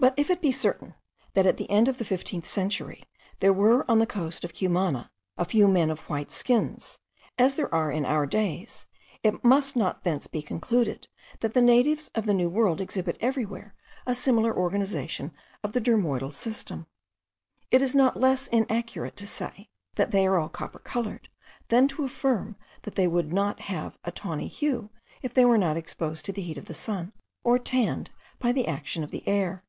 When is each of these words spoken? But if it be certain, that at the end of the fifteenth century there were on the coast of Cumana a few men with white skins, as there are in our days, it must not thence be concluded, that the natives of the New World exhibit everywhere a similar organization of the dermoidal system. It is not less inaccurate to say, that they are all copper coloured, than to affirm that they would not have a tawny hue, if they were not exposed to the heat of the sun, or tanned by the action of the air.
But 0.00 0.14
if 0.18 0.30
it 0.30 0.40
be 0.40 0.50
certain, 0.50 0.94
that 1.34 1.44
at 1.44 1.58
the 1.58 1.68
end 1.70 1.86
of 1.86 1.98
the 1.98 2.06
fifteenth 2.06 2.48
century 2.48 3.04
there 3.40 3.52
were 3.52 3.88
on 3.88 3.98
the 3.98 4.06
coast 4.06 4.44
of 4.46 4.54
Cumana 4.54 5.10
a 5.36 5.44
few 5.44 5.68
men 5.68 5.90
with 5.90 6.08
white 6.08 6.30
skins, 6.30 6.98
as 7.36 7.54
there 7.56 7.72
are 7.72 7.92
in 7.92 8.06
our 8.06 8.24
days, 8.24 8.86
it 9.22 9.44
must 9.44 9.76
not 9.76 10.02
thence 10.02 10.26
be 10.26 10.40
concluded, 10.40 11.08
that 11.40 11.52
the 11.52 11.60
natives 11.60 12.10
of 12.14 12.24
the 12.24 12.32
New 12.32 12.48
World 12.48 12.80
exhibit 12.80 13.18
everywhere 13.20 13.74
a 14.06 14.14
similar 14.14 14.56
organization 14.56 15.32
of 15.62 15.72
the 15.72 15.82
dermoidal 15.82 16.32
system. 16.32 16.86
It 17.70 17.82
is 17.82 17.94
not 17.94 18.16
less 18.18 18.46
inaccurate 18.46 19.16
to 19.18 19.26
say, 19.26 19.68
that 19.96 20.12
they 20.12 20.26
are 20.26 20.38
all 20.38 20.48
copper 20.48 20.78
coloured, 20.78 21.28
than 21.68 21.86
to 21.88 22.04
affirm 22.04 22.56
that 22.84 22.94
they 22.94 23.06
would 23.06 23.34
not 23.34 23.60
have 23.60 23.98
a 24.02 24.10
tawny 24.10 24.48
hue, 24.48 24.88
if 25.20 25.34
they 25.34 25.44
were 25.44 25.58
not 25.58 25.76
exposed 25.76 26.24
to 26.24 26.32
the 26.32 26.42
heat 26.42 26.56
of 26.56 26.64
the 26.68 26.72
sun, 26.74 27.12
or 27.44 27.58
tanned 27.58 28.10
by 28.38 28.50
the 28.50 28.66
action 28.66 29.04
of 29.04 29.10
the 29.10 29.28
air. 29.28 29.62